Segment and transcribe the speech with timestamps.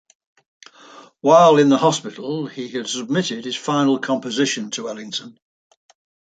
[1.19, 5.37] While in the hospital, he had submitted his final composition to Ellington.